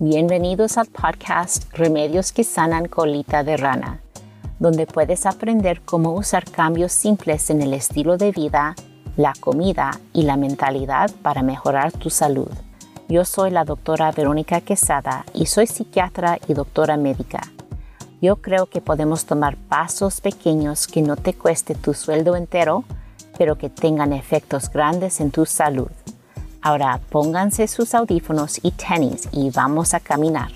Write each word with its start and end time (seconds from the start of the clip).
Bienvenidos 0.00 0.78
al 0.78 0.86
podcast 0.86 1.64
Remedios 1.72 2.30
que 2.30 2.44
sanan 2.44 2.86
colita 2.86 3.42
de 3.42 3.56
rana, 3.56 4.00
donde 4.60 4.86
puedes 4.86 5.26
aprender 5.26 5.80
cómo 5.84 6.12
usar 6.12 6.48
cambios 6.48 6.92
simples 6.92 7.50
en 7.50 7.62
el 7.62 7.74
estilo 7.74 8.16
de 8.16 8.30
vida, 8.30 8.76
la 9.16 9.32
comida 9.40 9.98
y 10.12 10.22
la 10.22 10.36
mentalidad 10.36 11.10
para 11.22 11.42
mejorar 11.42 11.90
tu 11.90 12.10
salud. 12.10 12.48
Yo 13.08 13.24
soy 13.24 13.50
la 13.50 13.64
doctora 13.64 14.12
Verónica 14.12 14.60
Quesada 14.60 15.24
y 15.34 15.46
soy 15.46 15.66
psiquiatra 15.66 16.38
y 16.46 16.54
doctora 16.54 16.96
médica. 16.96 17.40
Yo 18.22 18.36
creo 18.36 18.66
que 18.66 18.80
podemos 18.80 19.24
tomar 19.24 19.56
pasos 19.56 20.20
pequeños 20.20 20.86
que 20.86 21.02
no 21.02 21.16
te 21.16 21.34
cueste 21.34 21.74
tu 21.74 21.92
sueldo 21.92 22.36
entero, 22.36 22.84
pero 23.36 23.58
que 23.58 23.68
tengan 23.68 24.12
efectos 24.12 24.70
grandes 24.70 25.20
en 25.20 25.32
tu 25.32 25.44
salud. 25.44 25.90
Ahora 26.60 27.00
pónganse 27.10 27.68
sus 27.68 27.94
audífonos 27.94 28.58
y 28.62 28.72
tenis 28.72 29.28
y 29.32 29.50
vamos 29.50 29.94
a 29.94 30.00
caminar. 30.00 30.50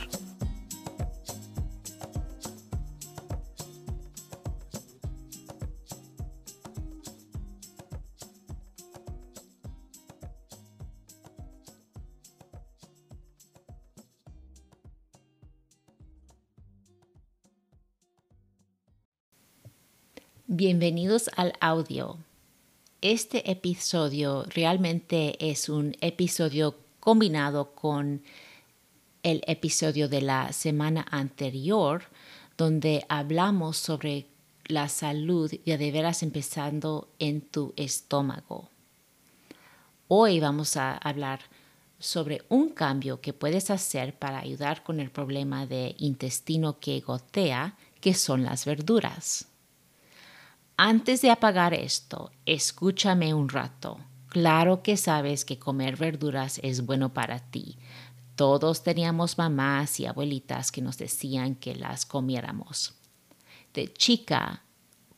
Bienvenidos 20.54 21.30
al 21.34 21.54
audio. 21.60 22.18
Este 23.02 23.50
episodio 23.50 24.44
realmente 24.44 25.50
es 25.50 25.68
un 25.68 25.96
episodio 26.00 26.76
combinado 27.00 27.74
con 27.74 28.22
el 29.24 29.42
episodio 29.48 30.08
de 30.08 30.22
la 30.22 30.52
semana 30.52 31.04
anterior, 31.10 32.04
donde 32.56 33.04
hablamos 33.08 33.76
sobre 33.76 34.28
la 34.66 34.88
salud 34.88 35.50
ya 35.66 35.76
de 35.78 35.90
veras 35.90 36.22
empezando 36.22 37.08
en 37.18 37.40
tu 37.40 37.74
estómago. 37.76 38.68
Hoy 40.06 40.38
vamos 40.38 40.76
a 40.76 40.96
hablar 40.96 41.40
sobre 41.98 42.42
un 42.50 42.68
cambio 42.68 43.20
que 43.20 43.32
puedes 43.32 43.70
hacer 43.70 44.16
para 44.16 44.38
ayudar 44.38 44.84
con 44.84 45.00
el 45.00 45.10
problema 45.10 45.66
de 45.66 45.96
intestino 45.98 46.78
que 46.78 47.00
gotea, 47.00 47.76
que 48.00 48.14
son 48.14 48.44
las 48.44 48.64
verduras. 48.64 49.48
Antes 50.84 51.22
de 51.22 51.30
apagar 51.30 51.74
esto, 51.74 52.32
escúchame 52.44 53.34
un 53.34 53.48
rato. 53.48 54.00
Claro 54.26 54.82
que 54.82 54.96
sabes 54.96 55.44
que 55.44 55.56
comer 55.56 55.96
verduras 55.96 56.58
es 56.60 56.84
bueno 56.84 57.14
para 57.14 57.38
ti. 57.38 57.78
Todos 58.34 58.82
teníamos 58.82 59.38
mamás 59.38 60.00
y 60.00 60.06
abuelitas 60.06 60.72
que 60.72 60.82
nos 60.82 60.98
decían 60.98 61.54
que 61.54 61.76
las 61.76 62.04
comiéramos. 62.04 62.94
De 63.72 63.92
chica, 63.92 64.64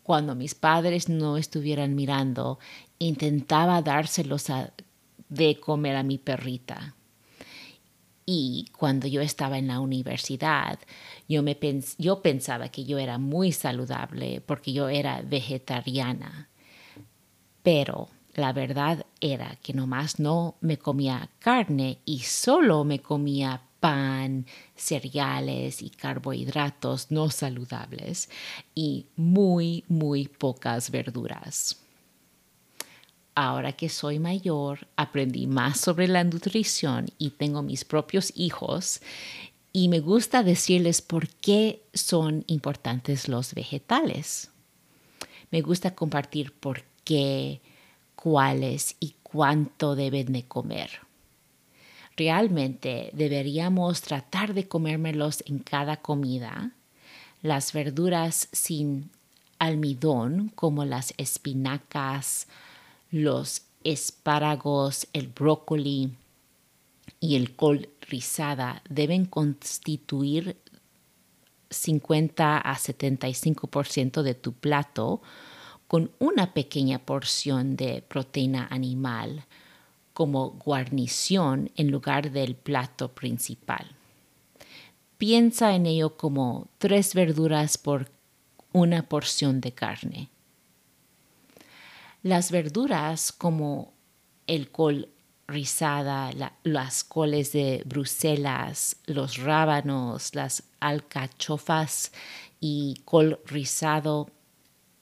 cuando 0.03 0.35
mis 0.35 0.55
padres 0.55 1.09
no 1.09 1.39
estuvieran 1.39 1.95
mirando, 1.95 2.59
intentaba 2.99 3.81
dárselos 3.81 4.45
de 5.31 5.61
comer 5.61 5.97
a 5.97 6.03
mi 6.03 6.19
perrita. 6.19 6.95
Y 8.27 8.71
cuando 8.77 9.07
yo 9.07 9.21
estaba 9.21 9.59
en 9.59 9.69
la 9.69 9.81
universidad, 9.81 10.79
yo, 11.29 11.43
me 11.43 11.55
pensaba 11.55 12.69
que 12.69 12.85
yo 12.85 12.99
era 12.99 13.19
muy 13.19 13.53
saludable 13.53 14.41
porque 14.41 14.73
yo 14.73 14.89
era 14.89 15.21
vegetariana. 15.23 16.49
Pero 17.63 18.09
la 18.35 18.53
verdad 18.53 19.05
era 19.21 19.57
que 19.63 19.75
nomás 19.75 20.19
no 20.19 20.57
me 20.61 20.79
comía 20.79 21.29
carne 21.39 21.99
y 22.05 22.21
solo 22.21 22.85
me 22.85 23.01
comía 23.01 23.63
pan, 23.81 24.47
cereales 24.75 25.83
y 25.83 25.91
carbohidratos 25.91 27.11
no 27.11 27.29
saludables 27.29 28.31
y 28.75 29.07
muy, 29.17 29.85
muy 29.89 30.29
pocas 30.29 30.91
verduras. 30.91 31.84
Ahora 33.35 33.73
que 33.73 33.89
soy 33.89 34.21
mayor, 34.21 34.87
aprendí 34.97 35.47
más 35.47 35.81
sobre 35.81 36.07
la 36.07 36.23
nutrición 36.23 37.07
y 37.19 37.31
tengo 37.31 37.63
mis 37.63 37.85
propios 37.85 38.33
hijos 38.37 39.01
y 39.73 39.89
me 39.89 39.99
gusta 39.99 40.45
decirles 40.45 41.03
por 41.03 41.29
qué 41.29 41.83
son 41.93 42.45
importantes 42.47 43.29
los 43.29 43.55
vegetales. 43.55 44.51
Me 45.51 45.63
gusta 45.63 45.97
compartir 45.97 46.53
por 46.53 46.85
qué, 47.03 47.61
cuáles 48.15 48.95
y 49.01 49.17
cuánto 49.25 49.97
deben 49.97 50.33
de 50.33 50.45
comer. 50.45 50.91
Realmente 52.17 53.11
deberíamos 53.15 54.01
tratar 54.01 54.55
de 54.55 54.69
comérmelos 54.69 55.43
en 55.47 55.59
cada 55.59 55.97
comida. 55.97 56.71
Las 57.43 57.73
verduras 57.73 58.49
sin 58.53 59.11
almidón, 59.59 60.53
como 60.55 60.85
las 60.85 61.15
espinacas, 61.17 62.47
los 63.15 63.63
espárragos, 63.85 65.07
el 65.13 65.29
brócoli 65.29 66.11
y 67.21 67.37
el 67.37 67.55
col 67.55 67.89
rizada 68.01 68.83
deben 68.89 69.25
constituir 69.25 70.57
50 71.71 72.59
a 72.59 72.75
75% 72.75 74.23
de 74.23 74.35
tu 74.35 74.53
plato 74.53 75.23
con 75.87 76.11
una 76.19 76.55
pequeña 76.55 76.99
porción 76.99 77.77
de 77.77 78.03
proteína 78.03 78.67
animal 78.69 79.45
como 80.13 80.51
guarnición 80.51 81.71
en 81.77 81.93
lugar 81.93 82.33
del 82.33 82.57
plato 82.57 83.13
principal. 83.13 83.87
Piensa 85.19 85.77
en 85.77 85.87
ello 85.87 86.17
como 86.17 86.67
tres 86.79 87.15
verduras 87.15 87.79
por 87.79 88.11
una 88.73 89.09
porción 89.09 89.61
de 89.61 89.71
carne. 89.71 90.34
Las 92.25 92.51
verduras 92.51 93.33
como 93.33 93.93
el 94.47 94.71
col 94.71 95.11
rizada, 95.47 96.31
las 96.63 97.05
coles 97.05 97.53
de 97.53 97.83
Bruselas, 97.85 98.97
los 99.05 99.37
rábanos, 99.37 100.35
las 100.35 100.63
alcachofas 100.81 102.13
y 102.61 103.03
col 103.05 103.41
rizado, 103.45 104.31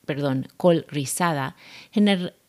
perdón, 0.04 0.48
col 0.56 0.84
rizada, 0.88 1.54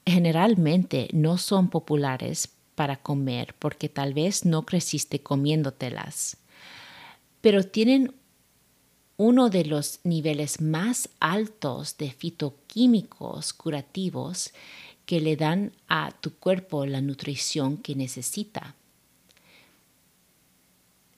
generalmente 0.08 1.08
no 1.14 1.38
son 1.38 1.70
populares 1.70 2.50
para 2.74 2.96
comer 2.96 3.54
porque 3.60 3.90
tal 3.90 4.16
vez 4.16 4.44
no 4.44 4.66
creciste 4.66 5.22
comiéndotelas, 5.22 6.38
pero 7.42 7.64
tienen 7.64 8.16
uno 9.24 9.50
de 9.50 9.64
los 9.64 10.02
niveles 10.04 10.60
más 10.60 11.08
altos 11.22 11.98
de 11.98 12.12
fitoquímicos 12.12 13.54
curativos 13.54 14.52
que 15.06 15.22
le 15.22 15.38
dan 15.38 15.72
a 15.88 16.12
tu 16.12 16.36
cuerpo 16.36 16.86
la 16.86 17.00
nutrición 17.00 17.78
que 17.78 17.96
necesita. 17.96 18.76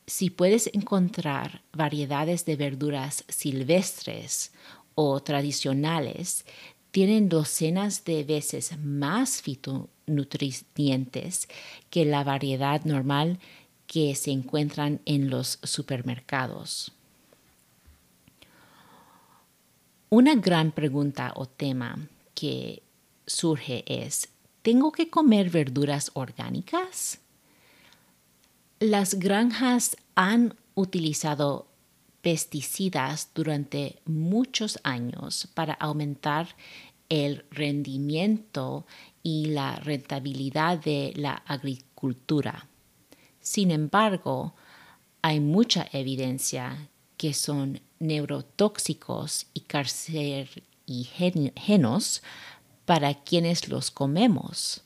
Si 0.05 0.29
puedes 0.29 0.69
encontrar 0.71 1.63
variedades 1.73 2.45
de 2.45 2.55
verduras 2.55 3.23
silvestres 3.27 4.51
o 4.93 5.23
tradicionales, 5.23 6.45
tienen 6.91 7.27
docenas 7.27 8.05
de 8.05 8.23
veces 8.23 8.77
más 8.77 9.41
fitonutrientes 9.41 11.47
que 11.89 12.05
la 12.05 12.23
variedad 12.23 12.85
normal 12.85 13.39
que 13.87 14.13
se 14.13 14.29
encuentran 14.29 15.01
en 15.05 15.31
los 15.31 15.57
supermercados. 15.63 16.94
Una 20.15 20.33
gran 20.35 20.71
pregunta 20.71 21.33
o 21.35 21.45
tema 21.45 22.07
que 22.33 22.83
surge 23.27 23.83
es, 23.85 24.29
¿tengo 24.61 24.93
que 24.93 25.09
comer 25.09 25.49
verduras 25.49 26.09
orgánicas? 26.13 27.19
Las 28.79 29.15
granjas 29.15 29.97
han 30.15 30.55
utilizado 30.73 31.67
pesticidas 32.21 33.31
durante 33.35 33.99
muchos 34.05 34.79
años 34.83 35.49
para 35.53 35.73
aumentar 35.73 36.55
el 37.09 37.43
rendimiento 37.51 38.85
y 39.21 39.47
la 39.47 39.75
rentabilidad 39.75 40.79
de 40.79 41.11
la 41.17 41.33
agricultura. 41.45 42.69
Sin 43.41 43.69
embargo, 43.69 44.55
hay 45.21 45.41
mucha 45.41 45.89
evidencia 45.91 46.87
que 47.25 47.33
son 47.33 47.81
neurotóxicos 47.97 49.47
y 49.55 49.61
carcinógenos 49.61 52.21
para 52.85 53.15
quienes 53.15 53.67
los 53.67 53.89
comemos. 53.89 54.83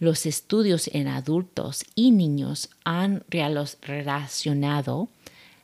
Los 0.00 0.26
estudios 0.26 0.90
en 0.92 1.06
adultos 1.06 1.84
y 1.94 2.10
niños 2.10 2.70
han 2.82 3.22
relacionado 3.30 5.10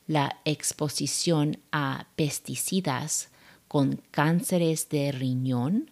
la 0.07 0.39
exposición 0.45 1.59
a 1.73 2.07
pesticidas 2.15 3.31
con 3.67 4.01
cánceres 4.13 4.89
de 4.91 5.11
riñón, 5.11 5.91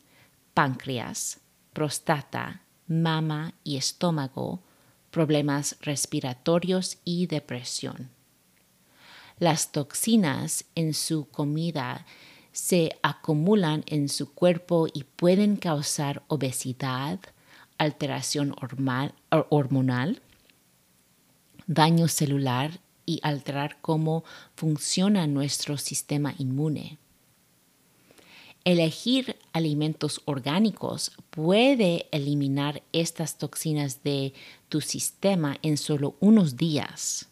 páncreas, 0.55 1.41
próstata, 1.73 2.63
mama 2.87 3.55
y 3.65 3.79
estómago, 3.79 4.61
problemas 5.11 5.77
respiratorios 5.81 6.99
y 7.05 7.27
depresión. 7.27 8.14
Las 9.39 9.73
toxinas 9.73 10.65
en 10.75 10.95
su 10.95 11.27
comida 11.27 12.07
se 12.53 12.97
acumulan 13.03 13.83
en 13.87 14.09
su 14.09 14.33
cuerpo 14.33 14.87
y 14.93 15.03
pueden 15.03 15.57
causar 15.57 16.23
obesidad, 16.29 17.19
alteración 17.79 18.55
hormonal, 19.51 20.23
daño 21.67 22.07
celular 22.07 22.81
y 23.07 23.19
alterar 23.23 23.81
cómo 23.81 24.25
funciona 24.55 25.27
nuestro 25.27 25.79
sistema 25.79 26.35
inmune. 26.39 26.99
Elegir 28.65 29.37
alimentos 29.53 30.23
orgánicos 30.25 31.11
puede 31.31 32.07
eliminar 32.13 32.83
estas 32.93 33.37
toxinas 33.37 34.03
de 34.05 34.33
tu 34.69 34.81
sistema 34.81 35.59
en 35.61 35.77
solo 35.77 36.17
unos 36.21 36.57
días. 36.57 37.29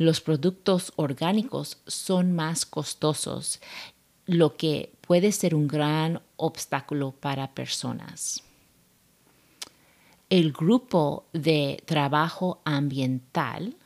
Los 0.00 0.22
productos 0.22 0.94
orgánicos 0.96 1.76
son 1.86 2.32
más 2.32 2.64
costosos, 2.64 3.60
lo 4.24 4.56
que 4.56 4.94
puede 5.02 5.30
ser 5.30 5.54
un 5.54 5.68
gran 5.68 6.22
obstáculo 6.36 7.12
para 7.12 7.52
personas. 7.52 8.42
El 10.30 10.52
grupo 10.52 11.26
de 11.34 11.82
trabajo 11.84 12.62
ambiental, 12.64 13.76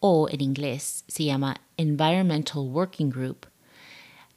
o 0.00 0.28
en 0.28 0.40
inglés 0.40 1.04
se 1.06 1.22
llama 1.22 1.60
Environmental 1.76 2.62
Working 2.62 3.10
Group, 3.10 3.46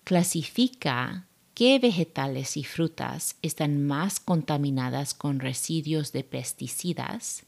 clasifica 0.03 1.25
qué 1.55 1.79
vegetales 1.79 2.55
y 2.55 2.63
frutas 2.63 3.35
están 3.41 3.83
más 3.87 4.19
contaminadas 4.19 5.15
con 5.15 5.39
residuos 5.39 6.11
de 6.11 6.23
pesticidas, 6.23 7.47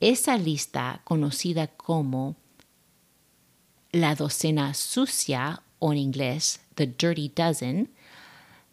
esa 0.00 0.36
lista 0.36 1.00
conocida 1.04 1.68
como 1.68 2.36
la 3.94 4.16
docena 4.16 4.74
sucia 4.74 5.62
o 5.78 5.92
en 5.92 5.98
inglés 5.98 6.60
The 6.74 6.88
Dirty 6.88 7.30
Dozen, 7.34 7.90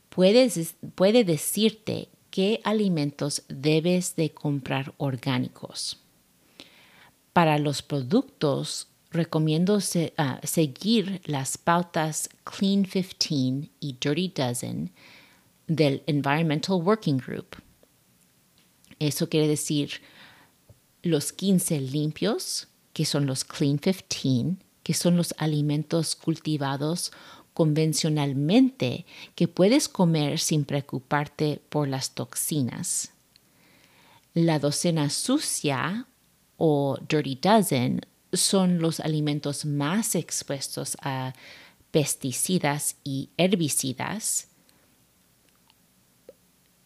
puede 0.09 1.23
decirte 1.23 2.09
qué 2.31 2.59
alimentos 2.63 3.44
debes 3.47 4.15
de 4.15 4.31
comprar 4.31 4.94
orgánicos. 4.97 6.00
Para 7.33 7.59
los 7.59 7.83
productos 7.83 8.88
recomiendo 9.12 9.77
ah, 10.18 10.41
seguir 10.44 11.21
las 11.25 11.57
pautas 11.57 12.29
Clean 12.44 12.83
15 12.83 13.69
y 13.79 13.97
Dirty 14.01 14.33
Dozen 14.35 14.91
del 15.67 16.01
Environmental 16.07 16.81
Working 16.81 17.17
Group. 17.17 17.57
Eso 18.97 19.29
quiere 19.29 19.47
decir 19.47 20.01
los 21.03 21.31
15 21.31 21.79
limpios, 21.79 22.67
que 22.94 23.06
son 23.06 23.27
los 23.27 23.44
Clean 23.44 23.77
15, 23.77 24.57
que 24.83 24.94
son 24.94 25.18
los 25.18 25.33
alimentos 25.38 26.16
cultivados 26.16 27.12
convencionalmente 27.54 29.06
que 29.36 29.48
puedes 29.48 29.89
comer 29.89 30.39
sin 30.39 30.66
preocuparte 30.66 31.62
por 31.69 31.88
las 31.88 32.12
toxinas. 32.12 33.12
La 34.33 34.60
docena 34.60 35.10
sucia 35.10 36.07
o 36.57 36.98
Dirty 37.07 37.36
Dozen 37.36 38.01
son 38.31 38.80
los 38.80 39.00
alimentos 39.00 39.66
más 39.66 40.16
expuestos 40.16 40.95
a 41.01 41.34
pesticidas 41.92 42.95
y 43.04 43.30
herbicidas 43.38 44.48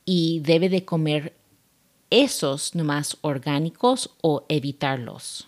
y 0.06 0.40
debe 0.40 0.70
de 0.70 0.86
comer 0.86 1.36
esos 2.10 2.76
nomás 2.76 3.18
orgánicos 3.22 4.12
o 4.22 4.46
evitarlos. 4.50 5.48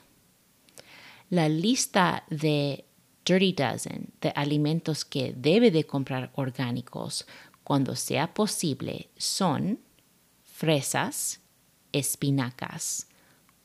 La 1.30 1.50
lista 1.50 2.24
de 2.30 2.86
Dirty 3.26 3.52
Dozen 3.52 4.14
de 4.22 4.30
alimentos 4.36 5.04
que 5.04 5.34
debe 5.34 5.72
de 5.72 5.86
comprar 5.86 6.32
orgánicos 6.36 7.28
cuando 7.64 7.96
sea 7.96 8.34
posible 8.34 9.10
son 9.18 9.80
fresas, 10.44 11.42
espinacas, 11.92 13.08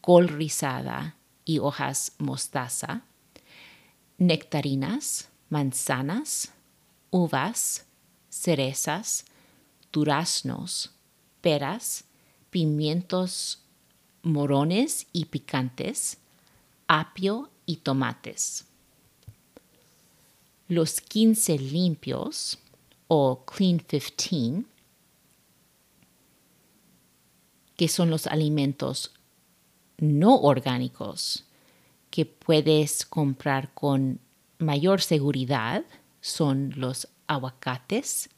col 0.01 0.29
rizada, 0.29 1.17
y 1.45 1.59
hojas 1.59 2.13
mostaza, 2.19 3.03
nectarinas, 4.19 5.29
manzanas, 5.49 6.53
uvas, 7.11 7.87
cerezas, 8.29 9.25
duraznos, 9.93 10.93
peras, 11.41 12.05
pimientos 12.51 13.63
morones 14.23 15.07
y 15.13 15.27
picantes, 15.27 16.19
apio 16.87 17.51
y 17.73 17.77
tomates. 17.77 18.67
Los 20.69 21.01
15 21.01 21.59
limpios 21.59 22.59
o 23.09 23.45
Clean 23.47 23.79
15, 23.79 24.65
que 27.77 27.89
son 27.89 28.11
los 28.11 28.27
alimentos 28.27 29.13
no 29.97 30.37
orgánicos 30.37 31.45
que 32.11 32.27
puedes 32.27 33.07
comprar 33.07 33.73
con 33.73 34.21
mayor 34.59 35.01
seguridad 35.01 35.85
son 36.21 36.75
los 36.77 37.09
aguacates, 37.27 38.29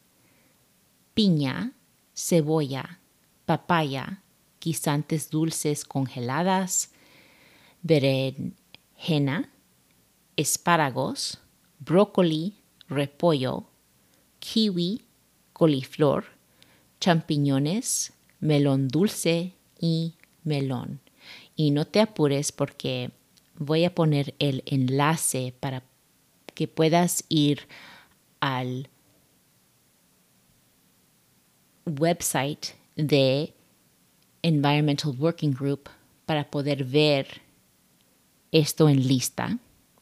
piña, 1.13 1.73
cebolla, 2.15 3.01
papaya, 3.47 4.23
guisantes 4.61 5.29
dulces 5.29 5.85
congeladas, 5.85 6.93
berenjena, 9.05 9.51
espárragos, 10.37 11.39
brócoli, 11.79 12.55
repollo, 12.89 13.67
kiwi, 14.39 15.03
coliflor, 15.53 16.25
champiñones, 17.01 18.13
melón 18.41 18.89
dulce 18.89 19.53
y 19.79 20.15
melón. 20.43 21.01
Y 21.55 21.71
no 21.71 21.87
te 21.87 22.01
apures 22.01 22.51
porque 22.51 23.11
voy 23.57 23.85
a 23.85 23.95
poner 23.95 24.35
el 24.39 24.63
enlace 24.67 25.55
para 25.61 25.83
que 26.55 26.67
puedas 26.67 27.25
ir 27.29 27.67
al 28.41 28.89
website 31.87 32.75
de 32.97 33.53
Environmental 34.43 35.15
Working 35.19 35.53
Group 35.53 35.91
para 36.27 36.51
poder 36.51 36.85
ver 36.85 37.44
esto 38.55 38.89
en 38.89 39.07
lista 39.07 39.59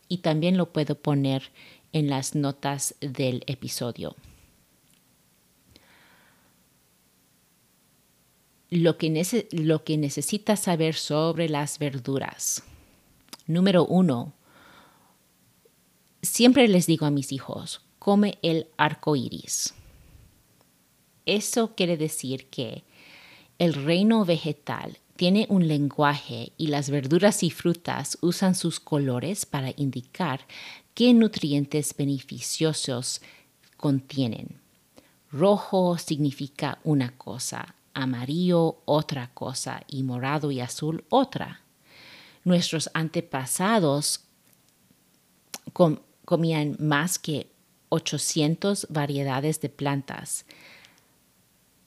y 0.06 0.18
también 0.18 0.56
lo 0.56 0.72
puedo 0.72 0.94
poner 0.94 1.50
en 1.92 2.08
las 2.08 2.36
notas 2.36 2.94
del 3.00 3.42
episodio. 3.48 4.14
lo 8.72 8.96
que, 8.96 9.46
lo 9.50 9.84
que 9.84 9.98
necesitas 9.98 10.60
saber 10.60 10.94
sobre 10.94 11.50
las 11.50 11.78
verduras. 11.78 12.62
Número 13.46 13.84
uno, 13.84 14.32
siempre 16.22 16.66
les 16.68 16.86
digo 16.86 17.04
a 17.04 17.10
mis 17.10 17.32
hijos, 17.32 17.82
come 17.98 18.38
el 18.40 18.68
arco 18.78 19.14
iris. 19.14 19.74
Eso 21.26 21.74
quiere 21.74 21.98
decir 21.98 22.46
que 22.46 22.82
el 23.58 23.74
reino 23.74 24.24
vegetal 24.24 24.96
tiene 25.16 25.46
un 25.48 25.68
lenguaje 25.68 26.52
y 26.56 26.68
las 26.68 26.90
verduras 26.90 27.42
y 27.42 27.50
frutas 27.50 28.18
usan 28.20 28.54
sus 28.54 28.80
colores 28.80 29.46
para 29.46 29.72
indicar 29.76 30.46
qué 30.94 31.14
nutrientes 31.14 31.94
beneficiosos 31.96 33.20
contienen. 33.76 34.60
Rojo 35.30 35.96
significa 35.98 36.78
una 36.84 37.16
cosa, 37.16 37.74
amarillo 37.94 38.82
otra 38.84 39.30
cosa 39.32 39.82
y 39.86 40.02
morado 40.02 40.50
y 40.50 40.60
azul 40.60 41.04
otra. 41.08 41.62
Nuestros 42.44 42.90
antepasados 42.92 44.20
comían 46.24 46.76
más 46.78 47.18
que 47.18 47.50
800 47.88 48.86
variedades 48.90 49.60
de 49.60 49.68
plantas. 49.68 50.44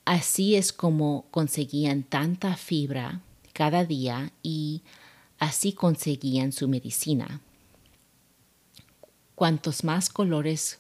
Así 0.06 0.56
es 0.56 0.72
como 0.72 1.26
conseguían 1.32 2.04
tanta 2.04 2.56
fibra 2.56 3.22
cada 3.54 3.84
día 3.86 4.32
y 4.44 4.84
así 5.40 5.74
conseguían 5.74 6.52
su 6.52 6.68
medicina. 6.68 7.42
Cuantos 9.34 9.84
más 9.84 10.10
colores 10.10 10.80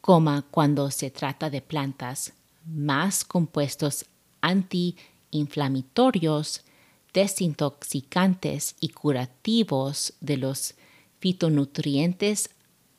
coma 0.00 0.46
cuando 0.50 0.90
se 0.90 1.10
trata 1.10 1.50
de 1.50 1.60
plantas, 1.60 2.32
más 2.64 3.24
compuestos 3.24 4.06
antiinflamatorios, 4.40 6.64
desintoxicantes 7.12 8.74
y 8.80 8.88
curativos 8.88 10.14
de 10.20 10.38
los 10.38 10.76
fitonutrientes 11.18 12.48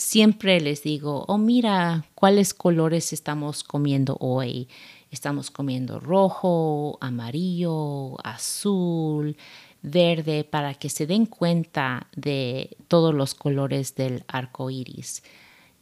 siempre 0.00 0.60
les 0.60 0.82
digo, 0.82 1.26
oh 1.28 1.36
mira, 1.36 2.06
¿cuáles 2.14 2.54
colores 2.54 3.12
estamos 3.12 3.62
comiendo 3.62 4.16
hoy? 4.18 4.66
Estamos 5.10 5.50
comiendo 5.50 6.00
rojo, 6.00 6.96
amarillo, 7.02 8.16
azul, 8.24 9.36
verde, 9.82 10.44
para 10.44 10.74
que 10.74 10.88
se 10.88 11.06
den 11.06 11.26
cuenta 11.26 12.08
de 12.16 12.76
todos 12.88 13.14
los 13.14 13.34
colores 13.34 13.94
del 13.94 14.24
arco 14.26 14.70
iris. 14.70 15.22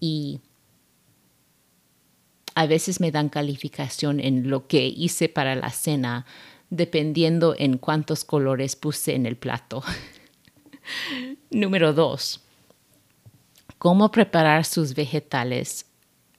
Y 0.00 0.40
a 2.56 2.66
veces 2.66 3.00
me 3.00 3.12
dan 3.12 3.28
calificación 3.28 4.18
en 4.18 4.50
lo 4.50 4.66
que 4.66 4.86
hice 4.86 5.28
para 5.28 5.54
la 5.54 5.70
cena, 5.70 6.26
dependiendo 6.70 7.54
en 7.56 7.78
cuántos 7.78 8.24
colores 8.24 8.74
puse 8.74 9.14
en 9.14 9.26
el 9.26 9.36
plato. 9.36 9.84
Número 11.50 11.92
dos, 11.92 12.42
cómo 13.78 14.10
preparar 14.10 14.64
sus 14.64 14.94
vegetales 14.94 15.86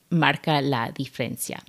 marca 0.09 0.61
la 0.61 0.91
diferencia. 0.91 1.63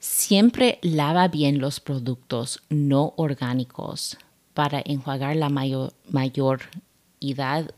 Siempre 0.00 0.78
lava 0.82 1.28
bien 1.28 1.58
los 1.58 1.80
productos 1.80 2.62
no 2.68 3.14
orgánicos 3.16 4.18
para 4.54 4.82
enjuagar 4.84 5.36
la 5.36 5.48
mayor, 5.48 5.92
mayor, 6.10 6.62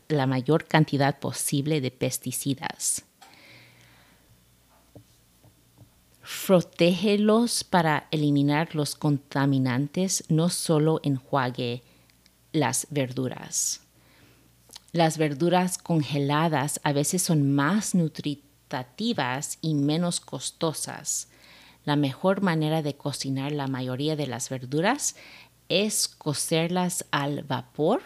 la 0.07 0.25
mayor 0.25 0.65
cantidad 0.65 1.19
posible 1.19 1.81
de 1.81 1.91
pesticidas. 1.91 3.05
Protégelos 6.47 7.63
para 7.63 8.07
eliminar 8.09 8.73
los 8.73 8.95
contaminantes, 8.95 10.23
no 10.27 10.49
solo 10.49 10.99
enjuague 11.03 11.83
las 12.51 12.87
verduras. 12.89 13.84
Las 14.95 15.17
verduras 15.17 15.77
congeladas 15.77 16.79
a 16.83 16.93
veces 16.93 17.21
son 17.21 17.53
más 17.53 17.95
nutritivas 17.95 19.57
y 19.61 19.75
menos 19.75 20.21
costosas 20.21 21.27
la 21.85 21.95
mejor 21.95 22.41
manera 22.41 22.81
de 22.81 22.95
cocinar 22.95 23.51
la 23.51 23.67
mayoría 23.67 24.15
de 24.15 24.25
las 24.25 24.49
verduras 24.49 25.15
es 25.69 26.07
cocerlas 26.07 27.05
al 27.11 27.43
vapor 27.43 28.01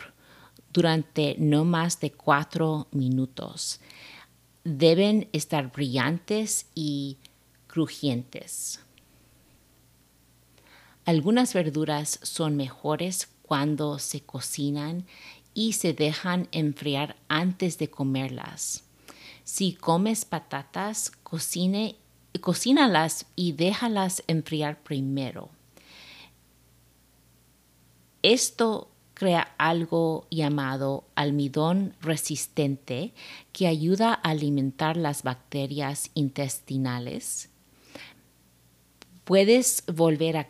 durante 0.73 1.35
no 1.37 1.63
más 1.63 1.99
de 1.99 2.11
cuatro 2.11 2.87
minutos. 2.91 3.79
Deben 4.63 5.29
estar 5.31 5.71
brillantes 5.71 6.67
y 6.75 7.17
crujientes. 7.67 8.81
Algunas 11.05 11.53
verduras 11.53 12.19
son 12.21 12.57
mejores 12.57 13.29
cuando 13.43 13.97
se 13.97 14.21
cocinan 14.21 15.05
y 15.53 15.73
se 15.73 15.93
dejan 15.93 16.47
enfriar 16.51 17.15
antes 17.27 17.77
de 17.77 17.89
comerlas. 17.89 18.83
Si 19.43 19.73
comes 19.73 20.25
patatas, 20.25 21.11
cocine 21.23 21.95
cocínalas 22.39 23.25
y 23.35 23.53
déjalas 23.53 24.23
enfriar 24.27 24.81
primero. 24.81 25.49
Esto 28.21 28.91
crea 29.13 29.53
algo 29.57 30.27
llamado 30.29 31.05
almidón 31.15 31.95
resistente 32.01 33.13
que 33.51 33.67
ayuda 33.67 34.13
a 34.13 34.29
alimentar 34.29 34.95
las 34.97 35.23
bacterias 35.23 36.11
intestinales. 36.13 37.49
Puedes 39.25 39.83
volver 39.93 40.37
a, 40.37 40.47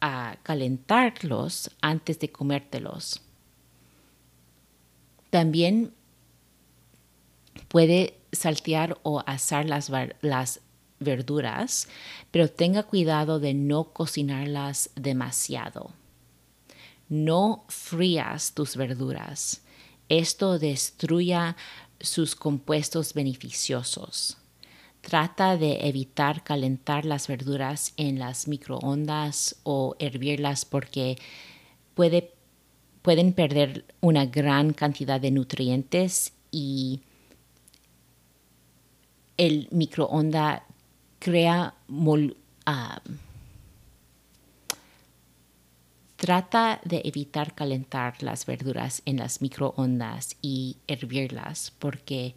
a 0.00 0.36
calentarlos 0.42 1.70
antes 1.80 2.18
de 2.20 2.30
comértelos. 2.30 3.23
También 5.34 5.92
puede 7.66 8.20
saltear 8.30 9.00
o 9.02 9.20
asar 9.26 9.68
las, 9.68 9.90
las 10.20 10.60
verduras, 11.00 11.88
pero 12.30 12.48
tenga 12.48 12.84
cuidado 12.84 13.40
de 13.40 13.52
no 13.52 13.92
cocinarlas 13.92 14.90
demasiado. 14.94 15.90
No 17.08 17.64
frías 17.66 18.54
tus 18.54 18.76
verduras. 18.76 19.62
Esto 20.08 20.60
destruya 20.60 21.56
sus 21.98 22.36
compuestos 22.36 23.12
beneficiosos. 23.12 24.36
Trata 25.00 25.56
de 25.56 25.88
evitar 25.88 26.44
calentar 26.44 27.04
las 27.04 27.26
verduras 27.26 27.92
en 27.96 28.20
las 28.20 28.46
microondas 28.46 29.56
o 29.64 29.96
hervirlas 29.98 30.64
porque 30.64 31.18
pueden 33.04 33.34
perder 33.34 33.84
una 34.00 34.24
gran 34.24 34.72
cantidad 34.72 35.20
de 35.20 35.30
nutrientes 35.30 36.32
y 36.50 37.02
el 39.36 39.68
microondas 39.70 40.62
crea 41.18 41.74
ah, 42.64 43.02
Trata 46.16 46.80
de 46.82 47.02
evitar 47.04 47.54
calentar 47.54 48.22
las 48.22 48.46
verduras 48.46 49.02
en 49.04 49.18
las 49.18 49.42
microondas 49.42 50.38
y 50.40 50.78
hervirlas 50.86 51.74
porque 51.78 52.34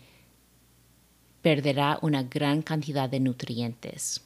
perderá 1.41 1.97
una 2.01 2.23
gran 2.23 2.61
cantidad 2.61 3.09
de 3.09 3.21
nutrientes. 3.21 4.19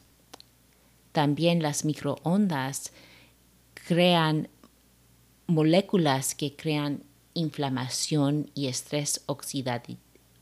También 1.11 1.61
las 1.61 1.85
microondas 1.85 2.93
crean 3.75 4.47
moléculas 5.51 6.33
que 6.33 6.55
crean 6.55 7.03
inflamación 7.33 8.49
y 8.55 8.67
estrés 8.67 9.23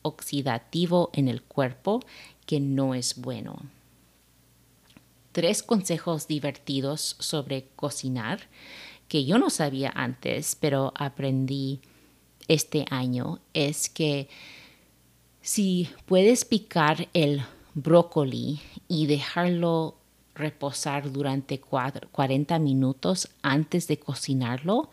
oxidativo 0.01 1.09
en 1.13 1.27
el 1.27 1.41
cuerpo 1.43 1.99
que 2.45 2.59
no 2.59 2.95
es 2.95 3.19
bueno. 3.19 3.57
Tres 5.31 5.61
consejos 5.61 6.27
divertidos 6.27 7.15
sobre 7.19 7.67
cocinar 7.75 8.47
que 9.07 9.25
yo 9.25 9.37
no 9.37 9.49
sabía 9.49 9.91
antes, 9.93 10.55
pero 10.59 10.93
aprendí 10.95 11.81
este 12.47 12.85
año, 12.89 13.39
es 13.53 13.89
que 13.89 14.27
si 15.41 15.89
puedes 16.05 16.45
picar 16.45 17.07
el 17.13 17.43
brócoli 17.75 18.59
y 18.87 19.05
dejarlo 19.05 19.98
reposar 20.39 21.11
durante 21.11 21.59
40 21.59 22.57
minutos 22.59 23.29
antes 23.41 23.87
de 23.87 23.99
cocinarlo, 23.99 24.89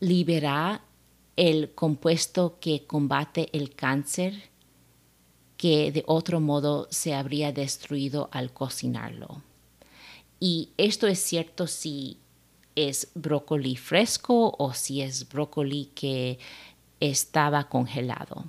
libera 0.00 0.82
el 1.36 1.72
compuesto 1.74 2.58
que 2.60 2.86
combate 2.86 3.48
el 3.52 3.74
cáncer 3.74 4.50
que 5.56 5.92
de 5.92 6.04
otro 6.06 6.40
modo 6.40 6.88
se 6.90 7.14
habría 7.14 7.52
destruido 7.52 8.28
al 8.32 8.52
cocinarlo. 8.52 9.42
Y 10.40 10.70
esto 10.76 11.06
es 11.06 11.20
cierto 11.20 11.66
si 11.66 12.18
es 12.74 13.08
brócoli 13.14 13.76
fresco 13.76 14.54
o 14.58 14.74
si 14.74 15.00
es 15.00 15.28
brócoli 15.28 15.86
que 15.94 16.38
estaba 17.00 17.68
congelado. 17.68 18.44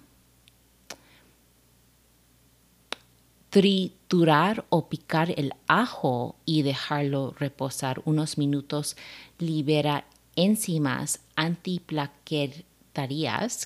Triturar 3.55 4.65
o 4.67 4.89
picar 4.89 5.33
el 5.37 5.53
ajo 5.65 6.35
y 6.43 6.63
dejarlo 6.63 7.33
reposar 7.39 8.01
unos 8.03 8.37
minutos 8.37 8.97
libera 9.39 10.03
enzimas 10.35 11.21
antiplaquer 11.37 12.65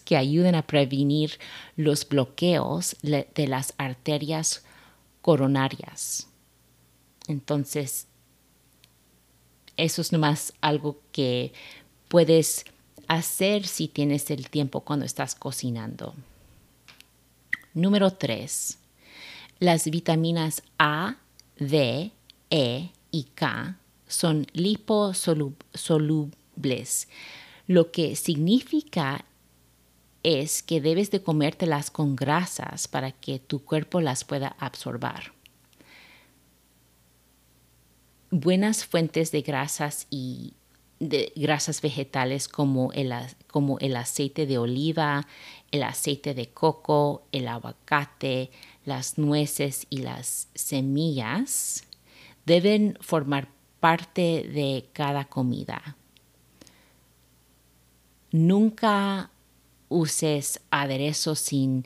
que 0.04 0.18
ayuden 0.18 0.56
a 0.56 0.64
prevenir 0.64 1.40
los 1.76 2.08
bloqueos 2.08 2.96
de 3.02 3.48
las 3.48 3.74
arterias 3.78 4.64
coronarias. 5.22 6.28
Entonces, 7.28 8.08
eso 9.78 10.02
es 10.02 10.12
nomás 10.12 10.54
algo 10.62 11.00
que 11.12 11.54
puedes 12.08 12.66
hacer 13.08 13.68
si 13.68 13.88
tienes 13.88 14.32
el 14.32 14.50
tiempo 14.50 14.82
cuando 14.82 15.06
estás 15.06 15.36
cocinando. 15.36 16.16
Número 17.76 18.10
3. 18.10 18.79
Las 19.60 19.90
vitaminas 19.90 20.64
A, 20.78 21.18
D, 21.58 22.12
E 22.50 22.90
y 23.12 23.24
K 23.36 23.78
son 24.08 24.48
liposolubles 24.54 27.10
lo 27.68 27.92
que 27.92 28.16
significa 28.16 29.26
es 30.24 30.64
que 30.64 30.82
debes 30.82 31.12
de 31.12 31.22
comértelas 31.22 31.92
con 31.92 32.16
grasas 32.16 32.88
para 32.88 33.12
que 33.12 33.40
tu 33.40 33.64
cuerpo 33.64 34.02
las 34.02 34.24
pueda 34.24 34.56
absorber. 34.60 35.34
Buenas 38.32 38.86
fuentes 38.86 39.32
de 39.32 39.42
grasas 39.42 40.08
y 40.10 40.54
de 41.00 41.32
grasas 41.36 41.82
vegetales 41.82 42.48
como 42.48 42.92
el, 42.92 43.14
como 43.48 43.80
el 43.80 43.96
aceite 43.96 44.46
de 44.46 44.58
oliva, 44.58 45.26
el 45.72 45.84
aceite 45.84 46.34
de 46.34 46.50
coco, 46.50 47.24
el 47.32 47.48
aguacate, 47.48 48.52
las 48.90 49.18
nueces 49.18 49.88
y 49.90 50.00
las 50.00 50.50
semillas 50.54 51.86
deben 52.46 52.98
formar 53.00 53.48
parte 53.80 54.44
de 54.52 54.90
cada 54.92 55.26
comida. 55.26 55.96
Nunca 58.32 59.30
uses 59.88 60.60
aderezos 60.70 61.40
sin 61.40 61.86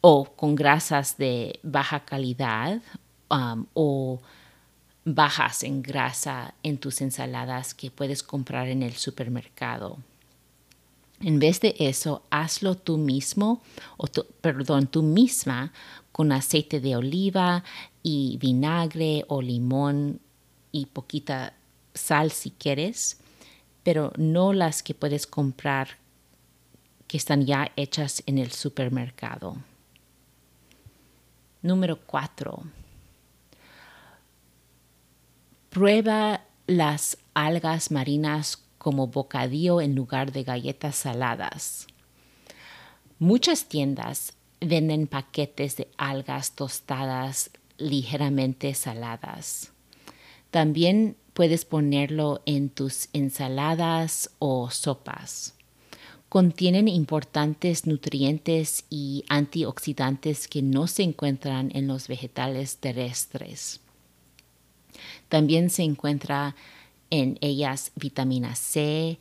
o 0.00 0.24
con 0.24 0.54
grasas 0.54 1.16
de 1.16 1.60
baja 1.62 2.04
calidad 2.04 2.82
um, 3.30 3.66
o 3.74 4.20
bajas 5.04 5.62
en 5.62 5.82
grasa 5.82 6.54
en 6.62 6.78
tus 6.78 7.00
ensaladas 7.00 7.74
que 7.74 7.90
puedes 7.90 8.22
comprar 8.22 8.68
en 8.68 8.82
el 8.82 8.94
supermercado. 8.94 9.98
En 11.20 11.38
vez 11.40 11.60
de 11.60 11.74
eso, 11.78 12.22
hazlo 12.30 12.76
tú 12.76 12.96
mismo, 12.96 13.62
o 13.96 14.06
perdón, 14.40 14.86
tú 14.86 15.02
misma 15.02 15.72
con 16.12 16.30
aceite 16.30 16.80
de 16.80 16.96
oliva 16.96 17.64
y 18.02 18.38
vinagre 18.38 19.24
o 19.28 19.42
limón 19.42 20.20
y 20.70 20.86
poquita 20.86 21.54
sal 21.94 22.30
si 22.30 22.50
quieres, 22.52 23.18
pero 23.82 24.12
no 24.16 24.52
las 24.52 24.82
que 24.82 24.94
puedes 24.94 25.26
comprar 25.26 25.98
que 27.08 27.16
están 27.16 27.46
ya 27.46 27.72
hechas 27.74 28.22
en 28.26 28.38
el 28.38 28.52
supermercado. 28.52 29.56
Número 31.62 31.98
4. 32.06 32.62
Prueba 35.70 36.44
las 36.66 37.18
algas 37.34 37.90
marinas 37.90 38.62
como 38.78 39.08
bocadillo 39.08 39.80
en 39.80 39.94
lugar 39.94 40.32
de 40.32 40.44
galletas 40.44 40.96
saladas. 40.96 41.86
Muchas 43.18 43.66
tiendas 43.66 44.34
venden 44.60 45.06
paquetes 45.06 45.76
de 45.76 45.88
algas 45.96 46.52
tostadas 46.52 47.50
ligeramente 47.76 48.74
saladas. 48.74 49.72
También 50.50 51.16
puedes 51.34 51.64
ponerlo 51.64 52.42
en 52.46 52.68
tus 52.68 53.08
ensaladas 53.12 54.30
o 54.38 54.70
sopas. 54.70 55.54
Contienen 56.28 56.88
importantes 56.88 57.86
nutrientes 57.86 58.84
y 58.90 59.24
antioxidantes 59.28 60.48
que 60.48 60.62
no 60.62 60.86
se 60.86 61.02
encuentran 61.02 61.70
en 61.74 61.86
los 61.86 62.08
vegetales 62.08 62.78
terrestres. 62.78 63.80
También 65.28 65.70
se 65.70 65.84
encuentra 65.84 66.54
en 67.10 67.38
ellas 67.40 67.92
vitamina 67.96 68.54
C, 68.54 69.18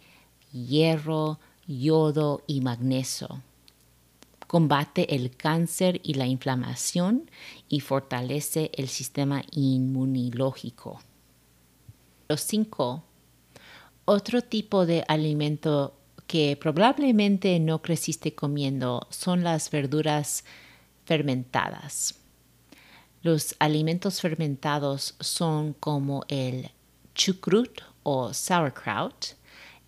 hierro, 0.52 1.40
yodo 1.68 2.44
y 2.48 2.62
magnesio. 2.62 3.42
Combate 4.48 5.16
el 5.16 5.36
cáncer 5.36 6.00
y 6.04 6.14
la 6.14 6.26
inflamación 6.26 7.30
y 7.68 7.82
fortalece 7.82 8.72
el 8.74 8.88
sistema 8.88 9.44
inmunológico. 9.52 11.02
Los 12.30 12.42
5. 12.42 13.04
Otro 14.06 14.42
tipo 14.42 14.86
de 14.86 15.04
alimento 15.08 15.94
que 16.28 16.58
probablemente 16.58 17.60
no 17.60 17.82
creciste 17.82 18.36
comiendo 18.36 19.08
son 19.10 19.44
las 19.44 19.70
verduras 19.70 20.46
fermentadas. 21.06 22.16
Los 23.22 23.56
alimentos 23.60 24.22
fermentados 24.22 25.16
son 25.20 25.74
como 25.74 26.24
el 26.30 26.70
chucrut 27.18 27.82
o 28.04 28.34
sauerkraut, 28.34 29.36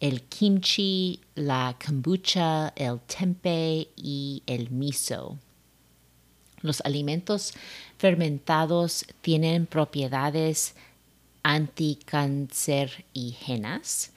el 0.01 0.23
kimchi, 0.23 1.21
la 1.35 1.77
kombucha, 1.85 2.73
el 2.75 2.99
tempeh 3.01 3.87
y 3.95 4.43
el 4.45 4.71
miso. 4.71 5.37
Los 6.61 6.81
alimentos 6.81 7.53
fermentados 7.97 9.05
tienen 9.21 9.65
propiedades 9.65 10.75
anticancerígenas, 11.43 14.11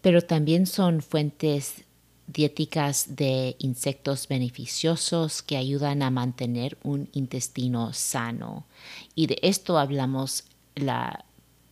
pero 0.00 0.22
también 0.22 0.66
son 0.66 1.02
fuentes 1.02 1.84
diéticas 2.26 3.14
de 3.14 3.54
insectos 3.60 4.26
beneficiosos 4.26 5.42
que 5.42 5.56
ayudan 5.56 6.02
a 6.02 6.10
mantener 6.10 6.76
un 6.82 7.08
intestino 7.12 7.92
sano. 7.92 8.66
Y 9.14 9.28
de 9.28 9.38
esto 9.42 9.78
hablamos 9.78 10.42
la 10.74 11.24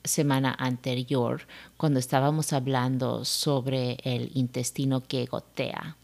semana 0.05 0.55
anterior 0.59 1.43
cuando 1.77 1.99
estábamos 1.99 2.53
hablando 2.53 3.25
sobre 3.25 3.99
el 4.05 4.31
intestino 4.35 5.03
que 5.03 5.27
gotea. 5.27 5.97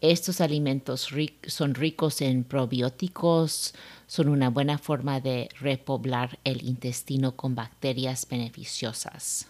Estos 0.00 0.40
alimentos 0.40 1.08
son 1.46 1.74
ricos 1.74 2.20
en 2.20 2.44
probióticos, 2.44 3.74
son 4.06 4.28
una 4.28 4.50
buena 4.50 4.76
forma 4.76 5.20
de 5.20 5.48
repoblar 5.58 6.38
el 6.44 6.66
intestino 6.66 7.34
con 7.34 7.54
bacterias 7.54 8.26
beneficiosas. 8.28 9.48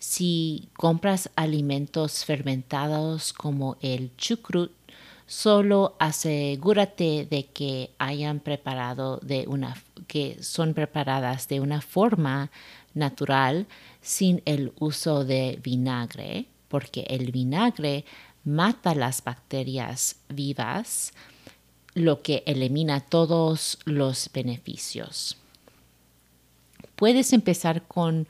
Si 0.00 0.68
compras 0.76 1.30
alimentos 1.36 2.24
fermentados 2.24 3.32
como 3.32 3.76
el 3.80 4.14
chucrut, 4.16 4.72
solo 5.26 5.96
asegúrate 5.98 7.26
de 7.26 7.46
que 7.46 7.90
hayan 7.98 8.40
preparado 8.40 9.18
de 9.22 9.46
una 9.48 9.76
que 10.06 10.42
son 10.42 10.74
preparadas 10.74 11.48
de 11.48 11.60
una 11.60 11.80
forma 11.80 12.50
natural 12.92 13.66
sin 14.00 14.42
el 14.44 14.72
uso 14.78 15.24
de 15.24 15.58
vinagre, 15.62 16.46
porque 16.68 17.06
el 17.08 17.32
vinagre 17.32 18.04
mata 18.44 18.94
las 18.94 19.24
bacterias 19.24 20.16
vivas, 20.28 21.12
lo 21.94 22.22
que 22.22 22.42
elimina 22.46 23.00
todos 23.00 23.78
los 23.84 24.30
beneficios. 24.32 25.36
Puedes 26.96 27.32
empezar 27.32 27.82
con 27.82 28.28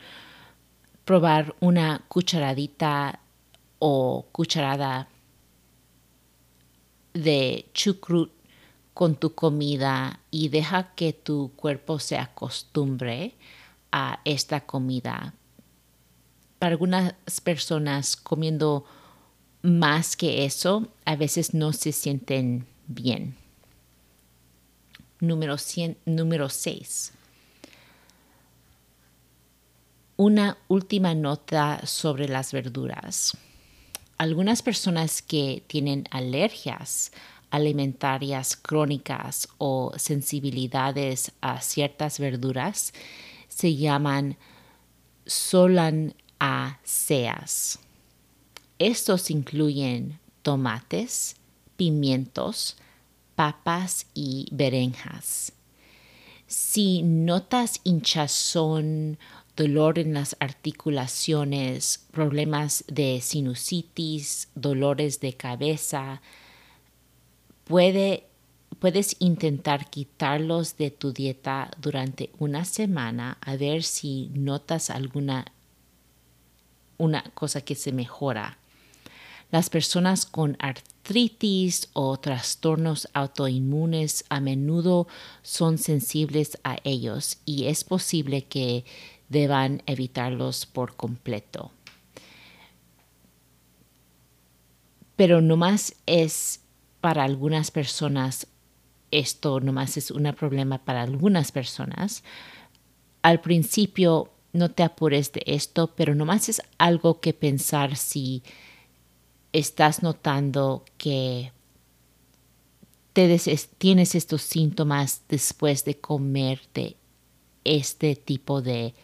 probar 1.05 1.55
una 1.61 2.03
cucharadita 2.09 3.19
o 3.79 4.27
cucharada 4.33 5.09
de 7.15 7.71
chucrut 7.73 8.33
con 8.93 9.17
tu 9.17 9.35
comida 9.35 10.21
y 10.31 10.49
deja 10.49 10.95
que 10.95 11.13
tu 11.13 11.53
cuerpo 11.57 11.99
se 11.99 12.19
acostumbre 12.19 13.35
a 13.91 14.21
esta 14.25 14.67
comida. 14.67 15.35
Para 16.59 16.73
algunas 16.73 17.15
personas 17.43 18.17
comiendo 18.17 18.85
más 19.63 20.17
que 20.17 20.45
eso, 20.45 20.89
a 21.05 21.17
veces 21.17 21.55
no 21.55 21.73
se 21.73 21.93
sienten 21.93 22.67
bien. 22.87 23.37
Número 25.21 25.57
6. 25.57 27.13
Una 30.17 30.59
última 30.69 31.15
nota 31.15 31.85
sobre 31.87 32.29
las 32.29 32.53
verduras. 32.53 33.37
Algunas 34.19 34.63
personas 34.63 35.23
que 35.23 35.65
tienen 35.67 36.07
alergias 36.11 37.11
alimentarias 37.55 38.57
crónicas 38.57 39.47
o 39.59 39.93
sensibilidades 39.97 41.31
a 41.41 41.61
ciertas 41.61 42.19
verduras 42.19 42.93
se 43.47 43.77
llaman 43.77 44.37
solanáceas. 45.25 47.79
Estos 48.81 49.31
incluyen 49.31 50.19
tomates, 50.43 51.37
pimientos, 51.77 52.77
papas 53.37 54.07
y 54.15 54.49
berenjas. 54.51 55.53
Si 56.49 57.05
notas 57.05 57.81
hinchazón, 57.85 59.17
dolor 59.57 59.99
en 59.99 60.15
las 60.15 60.37
articulaciones, 60.41 62.07
problemas 62.11 62.85
de 62.89 63.21
sinusitis, 63.21 64.49
dolores 64.55 65.21
de 65.21 65.35
cabeza, 65.35 66.21
puedes 67.65 69.17
intentar 69.21 69.89
quitarlos 69.91 70.77
de 70.77 70.91
tu 70.91 71.13
dieta 71.13 71.71
durante 71.81 72.31
una 72.39 72.65
semana 72.65 73.39
a 73.41 73.57
ver 73.57 73.83
si 73.83 74.31
notas 74.35 74.91
alguna 74.91 75.47
una 76.97 77.23
cosa 77.35 77.61
que 77.61 77.75
se 77.75 77.93
mejora. 77.93 78.59
Las 79.51 79.71
personas 79.71 80.27
con 80.27 80.57
artritis 80.59 81.89
o 81.93 82.17
trastornos 82.17 83.09
autoinmunes 83.13 84.25
a 84.29 84.41
menudo 84.41 85.07
son 85.43 85.79
sensibles 85.79 86.59
a 86.65 86.79
ellos 86.83 87.39
y 87.45 87.67
es 87.67 87.85
posible 87.85 88.45
que 88.45 88.85
deban 89.35 89.83
evitarlos 89.87 90.65
por 90.65 90.97
completo. 90.97 91.73
Pero 95.17 95.43
no 95.43 95.57
más 95.57 95.97
es 96.07 96.61
para 97.01 97.25
algunas 97.25 97.71
personas, 97.71 98.47
esto 99.11 99.61
nomás 99.61 99.97
es 99.97 100.11
un 100.11 100.33
problema 100.33 100.79
para 100.79 101.03
algunas 101.03 101.53
personas. 101.53 102.25
Al 103.23 103.41
principio 103.41 104.33
no 104.53 104.71
te 104.71 104.85
apures 104.85 105.33
de 105.33 105.43
esto, 105.47 105.95
pero 105.95 106.15
nomás 106.15 106.49
es 106.49 106.63
algo 106.79 107.21
que 107.21 107.33
pensar 107.35 107.97
si 107.97 108.43
estás 109.53 110.03
notando 110.03 110.85
que 110.97 111.53
tienes 113.13 114.15
estos 114.15 114.43
síntomas 114.43 115.23
después 115.29 115.85
de 115.85 115.99
comer 115.99 116.61
de 116.75 116.97
este 117.65 118.17
tipo 118.17 118.63
de 118.63 118.95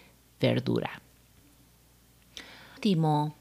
verdura. 0.40 1.02
Último, 2.74 3.34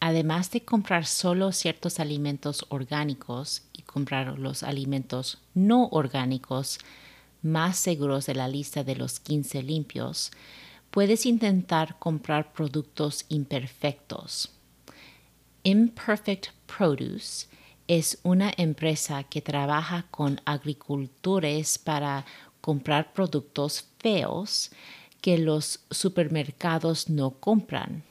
además 0.00 0.50
de 0.50 0.64
comprar 0.64 1.06
solo 1.06 1.52
ciertos 1.52 2.00
alimentos 2.00 2.64
orgánicos 2.70 3.62
y 3.72 3.82
comprar 3.82 4.38
los 4.38 4.62
alimentos 4.62 5.38
no 5.54 5.88
orgánicos 5.88 6.78
más 7.42 7.76
seguros 7.76 8.26
de 8.26 8.34
la 8.34 8.48
lista 8.48 8.84
de 8.84 8.96
los 8.96 9.20
15 9.20 9.62
limpios, 9.62 10.30
puedes 10.90 11.26
intentar 11.26 11.98
comprar 11.98 12.52
productos 12.52 13.24
imperfectos. 13.28 14.50
Imperfect 15.64 16.48
Produce 16.66 17.46
es 17.88 18.18
una 18.22 18.52
empresa 18.56 19.24
que 19.24 19.42
trabaja 19.42 20.06
con 20.10 20.40
agricultores 20.44 21.78
para 21.78 22.24
comprar 22.60 23.12
productos 23.12 23.86
feos 23.98 24.70
que 25.22 25.38
los 25.38 25.80
supermercados 25.90 27.08
no 27.08 27.30
compran. 27.30 28.02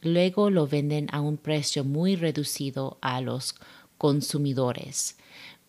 Luego 0.00 0.48
lo 0.48 0.66
venden 0.66 1.08
a 1.12 1.20
un 1.20 1.36
precio 1.36 1.84
muy 1.84 2.16
reducido 2.16 2.96
a 3.02 3.20
los 3.20 3.56
consumidores. 3.98 5.18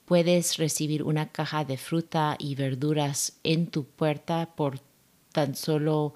Puedes 0.06 0.58
recibir 0.58 1.04
una 1.04 1.30
caja 1.30 1.66
de 1.66 1.78
fruta 1.78 2.36
y 2.40 2.56
verduras 2.56 3.34
en 3.44 3.68
tu 3.68 3.86
puerta 3.86 4.56
por 4.56 4.80
tan 5.32 5.56
solo 5.56 6.14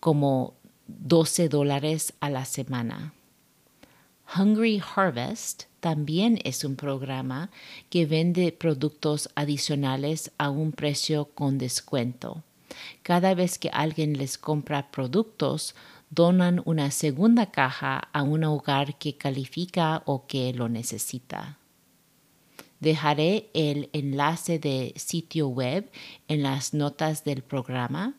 como 0.00 0.54
12 0.86 1.48
dólares 1.48 2.14
a 2.20 2.30
la 2.30 2.46
semana. 2.46 3.12
Hungry 4.34 4.82
Harvest 4.94 5.64
también 5.80 6.40
es 6.44 6.64
un 6.64 6.74
programa 6.74 7.50
que 7.90 8.06
vende 8.06 8.50
productos 8.50 9.28
adicionales 9.34 10.32
a 10.38 10.50
un 10.50 10.72
precio 10.72 11.26
con 11.26 11.58
descuento. 11.58 12.42
Cada 13.02 13.34
vez 13.34 13.58
que 13.58 13.70
alguien 13.70 14.16
les 14.16 14.38
compra 14.38 14.90
productos, 14.90 15.74
donan 16.10 16.62
una 16.64 16.90
segunda 16.90 17.50
caja 17.50 18.08
a 18.12 18.22
un 18.22 18.44
hogar 18.44 18.96
que 18.98 19.16
califica 19.16 20.02
o 20.06 20.26
que 20.26 20.52
lo 20.52 20.68
necesita. 20.68 21.58
Dejaré 22.80 23.50
el 23.54 23.88
enlace 23.92 24.58
de 24.58 24.92
sitio 24.96 25.48
web 25.48 25.90
en 26.28 26.42
las 26.42 26.74
notas 26.74 27.24
del 27.24 27.42
programa 27.42 28.14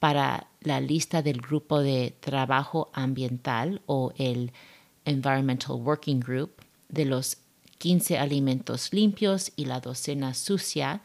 para 0.00 0.48
la 0.60 0.80
lista 0.80 1.22
del 1.22 1.40
grupo 1.40 1.80
de 1.80 2.14
trabajo 2.20 2.90
ambiental 2.92 3.80
o 3.86 4.12
el 4.18 4.52
Environmental 5.04 5.76
Working 5.76 6.20
Group 6.20 6.52
de 6.88 7.04
los 7.04 7.38
15 7.78 8.18
alimentos 8.18 8.92
limpios 8.92 9.52
y 9.56 9.66
la 9.66 9.80
docena 9.80 10.34
sucia, 10.34 11.02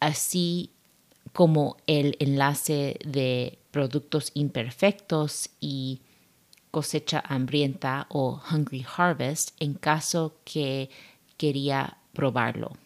así 0.00 0.70
como 1.32 1.76
el 1.86 2.16
enlace 2.18 2.98
de 3.04 3.58
productos 3.70 4.30
imperfectos 4.34 5.50
y 5.60 6.00
cosecha 6.70 7.22
hambrienta 7.26 8.06
o 8.08 8.40
Hungry 8.50 8.84
Harvest 8.96 9.50
en 9.60 9.74
caso 9.74 10.36
que 10.44 10.90
quería 11.36 11.98
probarlo. 12.12 12.76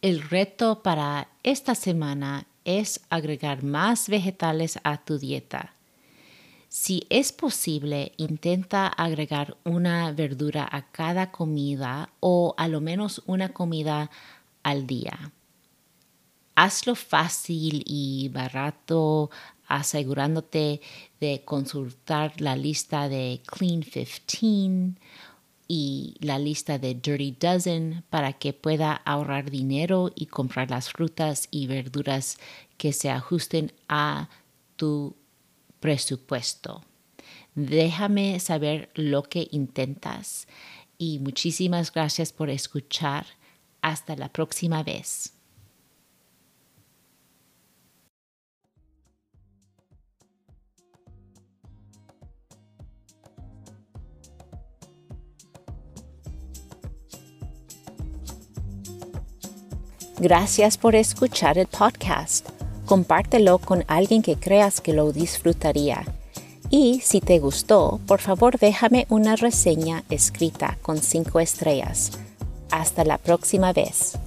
El 0.00 0.22
reto 0.22 0.82
para 0.82 1.28
esta 1.42 1.74
semana 1.74 2.46
es 2.64 3.00
agregar 3.10 3.64
más 3.64 4.08
vegetales 4.08 4.78
a 4.84 4.98
tu 4.98 5.18
dieta. 5.18 5.74
Si 6.68 7.06
es 7.08 7.32
posible, 7.32 8.12
intenta 8.18 8.86
agregar 8.86 9.56
una 9.64 10.12
verdura 10.12 10.68
a 10.70 10.82
cada 10.90 11.30
comida 11.32 12.10
o 12.20 12.54
a 12.58 12.68
lo 12.68 12.80
menos 12.80 13.22
una 13.26 13.48
comida 13.48 14.10
al 14.62 14.86
día. 14.86 15.32
Hazlo 16.60 16.96
fácil 16.96 17.84
y 17.86 18.30
barato 18.30 19.30
asegurándote 19.68 20.80
de 21.20 21.42
consultar 21.44 22.40
la 22.40 22.56
lista 22.56 23.08
de 23.08 23.40
Clean 23.46 23.80
15 23.80 24.94
y 25.68 26.16
la 26.18 26.40
lista 26.40 26.80
de 26.80 26.94
Dirty 26.96 27.36
Dozen 27.38 28.02
para 28.10 28.32
que 28.32 28.52
pueda 28.54 28.92
ahorrar 28.92 29.52
dinero 29.52 30.10
y 30.16 30.26
comprar 30.26 30.68
las 30.68 30.90
frutas 30.90 31.46
y 31.52 31.68
verduras 31.68 32.38
que 32.76 32.92
se 32.92 33.08
ajusten 33.08 33.72
a 33.88 34.28
tu 34.74 35.14
presupuesto. 35.78 36.82
Déjame 37.54 38.40
saber 38.40 38.90
lo 38.94 39.22
que 39.22 39.46
intentas 39.52 40.48
y 40.98 41.20
muchísimas 41.20 41.92
gracias 41.92 42.32
por 42.32 42.50
escuchar. 42.50 43.26
Hasta 43.80 44.16
la 44.16 44.28
próxima 44.32 44.82
vez. 44.82 45.37
Gracias 60.20 60.76
por 60.76 60.96
escuchar 60.96 61.58
el 61.58 61.68
podcast. 61.68 62.48
Compártelo 62.86 63.58
con 63.58 63.84
alguien 63.86 64.20
que 64.20 64.34
creas 64.34 64.80
que 64.80 64.92
lo 64.92 65.12
disfrutaría. 65.12 66.04
Y 66.70 67.00
si 67.04 67.20
te 67.20 67.38
gustó, 67.38 68.00
por 68.04 68.20
favor 68.20 68.58
déjame 68.58 69.06
una 69.10 69.36
reseña 69.36 70.02
escrita 70.10 70.76
con 70.82 70.98
cinco 70.98 71.38
estrellas. 71.38 72.10
Hasta 72.72 73.04
la 73.04 73.18
próxima 73.18 73.72
vez. 73.72 74.18